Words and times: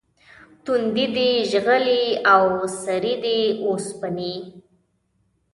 تُندې 0.63 1.05
دي 1.15 1.29
شغلې 1.51 2.03
او 2.35 2.45
سرې 2.83 3.15
دي 3.23 3.39
اوسپنې 3.65 4.33